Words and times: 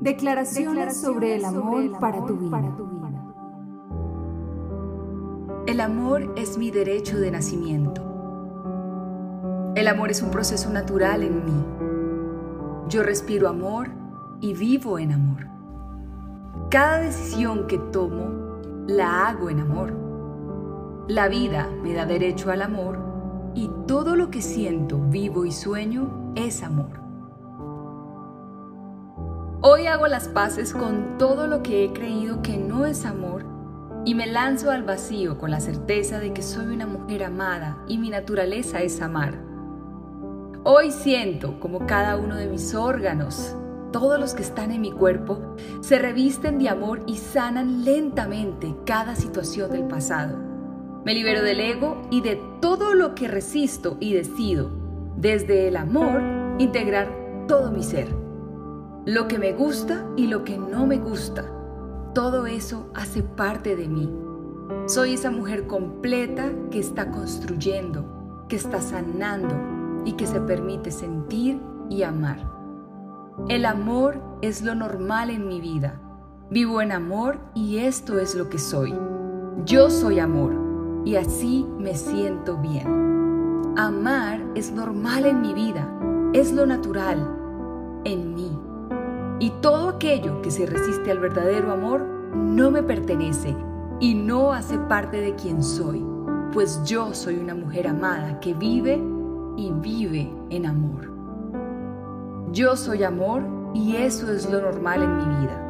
Declaraciones 0.00 1.00
sobre 1.00 1.34
el 1.34 1.44
amor 1.44 1.98
para 1.98 2.24
tu 2.24 2.36
vida. 2.36 2.72
El 5.66 5.80
amor 5.80 6.34
es 6.36 6.56
mi 6.56 6.70
derecho 6.70 7.18
de 7.18 7.32
nacimiento. 7.32 8.04
El 9.74 9.88
amor 9.88 10.12
es 10.12 10.22
un 10.22 10.30
proceso 10.30 10.70
natural 10.70 11.24
en 11.24 11.44
mí. 11.44 11.64
Yo 12.88 13.02
respiro 13.02 13.48
amor 13.48 13.88
y 14.40 14.54
vivo 14.54 15.00
en 15.00 15.12
amor. 15.12 15.48
Cada 16.70 17.00
decisión 17.00 17.66
que 17.66 17.78
tomo 17.78 18.60
la 18.86 19.26
hago 19.26 19.50
en 19.50 19.58
amor. 19.58 19.92
La 21.08 21.26
vida 21.26 21.68
me 21.82 21.92
da 21.92 22.06
derecho 22.06 22.52
al 22.52 22.62
amor 22.62 23.00
y 23.56 23.68
todo 23.88 24.14
lo 24.14 24.30
que 24.30 24.42
siento, 24.42 25.00
vivo 25.10 25.44
y 25.44 25.50
sueño 25.50 26.32
es 26.36 26.62
amor. 26.62 27.07
Hoy 29.70 29.86
hago 29.86 30.06
las 30.06 30.28
paces 30.28 30.72
con 30.72 31.18
todo 31.18 31.46
lo 31.46 31.62
que 31.62 31.84
he 31.84 31.92
creído 31.92 32.40
que 32.40 32.56
no 32.56 32.86
es 32.86 33.04
amor 33.04 33.44
y 34.06 34.14
me 34.14 34.26
lanzo 34.26 34.70
al 34.70 34.82
vacío 34.82 35.36
con 35.36 35.50
la 35.50 35.60
certeza 35.60 36.18
de 36.18 36.32
que 36.32 36.40
soy 36.40 36.68
una 36.68 36.86
mujer 36.86 37.22
amada 37.22 37.76
y 37.86 37.98
mi 37.98 38.08
naturaleza 38.08 38.80
es 38.80 39.02
amar. 39.02 39.34
Hoy 40.64 40.90
siento 40.90 41.60
como 41.60 41.86
cada 41.86 42.16
uno 42.16 42.36
de 42.36 42.46
mis 42.46 42.74
órganos, 42.74 43.54
todos 43.92 44.18
los 44.18 44.32
que 44.32 44.42
están 44.42 44.72
en 44.72 44.80
mi 44.80 44.90
cuerpo, 44.90 45.54
se 45.82 45.98
revisten 45.98 46.58
de 46.58 46.70
amor 46.70 47.02
y 47.06 47.18
sanan 47.18 47.84
lentamente 47.84 48.74
cada 48.86 49.16
situación 49.16 49.70
del 49.70 49.82
pasado. 49.82 50.38
Me 51.04 51.12
libero 51.12 51.42
del 51.42 51.60
ego 51.60 52.00
y 52.10 52.22
de 52.22 52.40
todo 52.62 52.94
lo 52.94 53.14
que 53.14 53.28
resisto 53.28 53.98
y 54.00 54.14
decido, 54.14 54.70
desde 55.18 55.68
el 55.68 55.76
amor, 55.76 56.22
integrar 56.58 57.46
todo 57.46 57.70
mi 57.70 57.82
ser 57.82 58.27
lo 59.08 59.26
que 59.26 59.38
me 59.38 59.54
gusta 59.54 60.04
y 60.16 60.26
lo 60.26 60.44
que 60.44 60.58
no 60.58 60.86
me 60.86 60.98
gusta. 60.98 61.46
Todo 62.14 62.44
eso 62.44 62.90
hace 62.94 63.22
parte 63.22 63.74
de 63.74 63.88
mí. 63.88 64.12
Soy 64.84 65.14
esa 65.14 65.30
mujer 65.30 65.66
completa 65.66 66.52
que 66.70 66.78
está 66.78 67.10
construyendo, 67.10 68.44
que 68.50 68.56
está 68.56 68.82
sanando 68.82 69.54
y 70.04 70.12
que 70.12 70.26
se 70.26 70.42
permite 70.42 70.90
sentir 70.90 71.58
y 71.88 72.02
amar. 72.02 72.52
El 73.48 73.64
amor 73.64 74.20
es 74.42 74.60
lo 74.60 74.74
normal 74.74 75.30
en 75.30 75.48
mi 75.48 75.58
vida. 75.58 75.98
Vivo 76.50 76.82
en 76.82 76.92
amor 76.92 77.38
y 77.54 77.78
esto 77.78 78.18
es 78.18 78.34
lo 78.34 78.50
que 78.50 78.58
soy. 78.58 78.94
Yo 79.64 79.88
soy 79.88 80.18
amor 80.18 80.52
y 81.06 81.16
así 81.16 81.66
me 81.78 81.94
siento 81.94 82.58
bien. 82.58 83.72
Amar 83.78 84.44
es 84.54 84.70
normal 84.70 85.24
en 85.24 85.40
mi 85.40 85.54
vida, 85.54 85.88
es 86.34 86.52
lo 86.52 86.66
natural. 86.66 87.38
Y 89.40 89.50
todo 89.60 89.88
aquello 89.88 90.42
que 90.42 90.50
se 90.50 90.66
resiste 90.66 91.10
al 91.10 91.20
verdadero 91.20 91.70
amor 91.70 92.00
no 92.34 92.70
me 92.70 92.82
pertenece 92.82 93.54
y 94.00 94.14
no 94.14 94.52
hace 94.52 94.78
parte 94.78 95.20
de 95.20 95.34
quien 95.34 95.62
soy, 95.62 96.04
pues 96.52 96.82
yo 96.84 97.14
soy 97.14 97.36
una 97.36 97.54
mujer 97.54 97.86
amada 97.86 98.40
que 98.40 98.54
vive 98.54 99.00
y 99.56 99.70
vive 99.70 100.32
en 100.50 100.66
amor. 100.66 101.12
Yo 102.52 102.76
soy 102.76 103.04
amor 103.04 103.42
y 103.74 103.96
eso 103.96 104.32
es 104.32 104.50
lo 104.50 104.60
normal 104.60 105.02
en 105.02 105.16
mi 105.16 105.24
vida. 105.40 105.64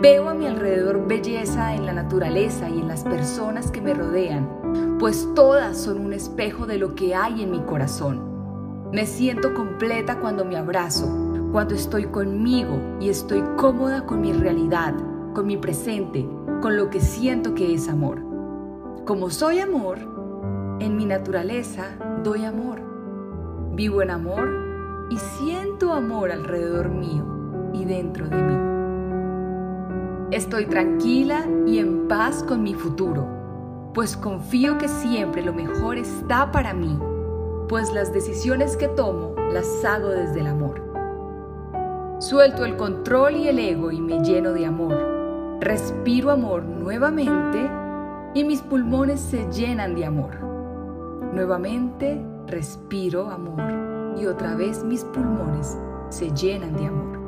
Veo 0.00 0.28
a 0.28 0.34
mi 0.34 0.46
alrededor 0.46 1.06
belleza 1.06 1.74
en 1.74 1.86
la 1.86 1.92
naturaleza 1.92 2.70
y 2.70 2.80
en 2.80 2.88
las 2.88 3.04
personas 3.04 3.70
que 3.70 3.82
me 3.82 3.94
rodean, 3.94 4.96
pues 4.98 5.28
todas 5.34 5.76
son 5.76 6.00
un 6.00 6.12
espejo 6.12 6.66
de 6.66 6.78
lo 6.78 6.94
que 6.94 7.14
hay 7.14 7.42
en 7.42 7.50
mi 7.50 7.60
corazón. 7.60 8.90
Me 8.92 9.06
siento 9.06 9.52
completa 9.54 10.20
cuando 10.20 10.44
me 10.44 10.56
abrazo, 10.56 11.06
cuando 11.54 11.76
estoy 11.76 12.06
conmigo 12.06 12.80
y 12.98 13.08
estoy 13.10 13.40
cómoda 13.56 14.04
con 14.06 14.20
mi 14.20 14.32
realidad, 14.32 14.92
con 15.34 15.46
mi 15.46 15.56
presente, 15.56 16.28
con 16.60 16.76
lo 16.76 16.90
que 16.90 17.00
siento 17.00 17.54
que 17.54 17.72
es 17.72 17.88
amor. 17.88 18.20
Como 19.04 19.30
soy 19.30 19.60
amor, 19.60 19.98
en 20.80 20.96
mi 20.96 21.06
naturaleza 21.06 21.84
doy 22.24 22.44
amor. 22.44 22.80
Vivo 23.76 24.02
en 24.02 24.10
amor 24.10 25.06
y 25.10 25.16
siento 25.16 25.92
amor 25.92 26.32
alrededor 26.32 26.88
mío 26.88 27.24
y 27.72 27.84
dentro 27.84 28.26
de 28.28 28.36
mí. 28.36 28.56
Estoy 30.32 30.66
tranquila 30.66 31.46
y 31.68 31.78
en 31.78 32.08
paz 32.08 32.42
con 32.42 32.64
mi 32.64 32.74
futuro, 32.74 33.28
pues 33.94 34.16
confío 34.16 34.76
que 34.76 34.88
siempre 34.88 35.44
lo 35.44 35.52
mejor 35.52 35.98
está 35.98 36.50
para 36.50 36.74
mí, 36.74 36.98
pues 37.68 37.92
las 37.92 38.12
decisiones 38.12 38.76
que 38.76 38.88
tomo 38.88 39.36
las 39.52 39.84
hago 39.84 40.08
desde 40.08 40.40
el 40.40 40.48
amor. 40.48 40.93
Suelto 42.18 42.64
el 42.64 42.76
control 42.76 43.36
y 43.36 43.48
el 43.48 43.58
ego 43.58 43.90
y 43.90 44.00
me 44.00 44.20
lleno 44.20 44.52
de 44.52 44.66
amor. 44.66 45.58
Respiro 45.60 46.30
amor 46.30 46.62
nuevamente 46.62 47.68
y 48.34 48.44
mis 48.44 48.62
pulmones 48.62 49.20
se 49.20 49.50
llenan 49.50 49.94
de 49.96 50.04
amor. 50.04 50.34
Nuevamente 51.32 52.24
respiro 52.46 53.30
amor 53.30 54.14
y 54.16 54.26
otra 54.26 54.54
vez 54.54 54.84
mis 54.84 55.02
pulmones 55.04 55.76
se 56.08 56.30
llenan 56.30 56.76
de 56.76 56.86
amor. 56.86 57.18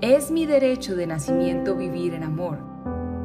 Es 0.00 0.30
mi 0.30 0.46
derecho 0.46 0.96
de 0.96 1.06
nacimiento 1.06 1.76
vivir 1.76 2.14
en 2.14 2.22
amor, 2.22 2.58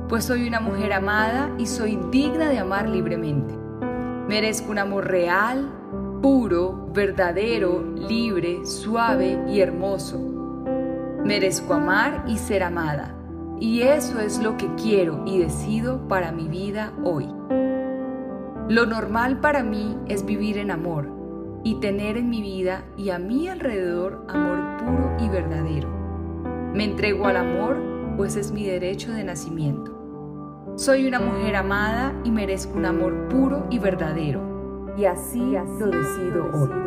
pues 0.10 0.26
soy 0.26 0.46
una 0.48 0.60
mujer 0.60 0.92
amada 0.92 1.50
y 1.58 1.66
soy 1.66 1.98
digna 2.12 2.50
de 2.50 2.60
amar 2.60 2.90
libremente. 2.90 3.56
Merezco 4.28 4.72
un 4.72 4.80
amor 4.80 5.08
real, 5.08 5.72
puro, 6.22 6.90
verdadero, 6.94 7.84
libre, 7.96 8.66
suave 8.66 9.40
y 9.48 9.62
hermoso. 9.62 10.20
Merezco 11.24 11.74
amar 11.74 12.24
y 12.28 12.38
ser 12.38 12.64
amada, 12.64 13.16
y 13.60 13.82
eso 13.82 14.20
es 14.20 14.40
lo 14.40 14.58
que 14.58 14.68
quiero 14.76 15.24
y 15.26 15.40
decido 15.40 16.08
para 16.08 16.32
mi 16.32 16.48
vida 16.48 16.94
hoy. 17.04 17.28
Lo 18.70 18.86
normal 18.86 19.40
para 19.40 19.64
mí 19.64 19.98
es 20.08 20.26
vivir 20.26 20.58
en 20.58 20.72
amor 20.72 21.10
y 21.64 21.76
tener 21.80 22.18
en 22.18 22.30
mi 22.30 22.42
vida 22.42 22.84
y 22.98 23.10
a 23.10 23.20
mi 23.20 23.48
alrededor 23.48 24.26
amor 24.28 24.78
puro 24.78 25.18
y 25.20 25.30
verdadero. 25.30 25.90
Me 26.74 26.84
entrego 26.84 27.28
al 27.28 27.38
amor, 27.38 27.78
pues 28.18 28.36
es 28.36 28.52
mi 28.52 28.66
derecho 28.66 29.12
de 29.12 29.24
nacimiento. 29.24 29.94
Soy 30.76 31.08
una 31.08 31.20
mujer 31.20 31.56
amada 31.56 32.14
y 32.24 32.32
merezco 32.32 32.78
un 32.78 32.86
amor 32.86 33.30
puro 33.30 33.66
y 33.70 33.80
verdadero 33.80 34.57
y 34.98 35.06
así 35.06 35.56
lo 35.80 35.88
decido. 35.88 36.87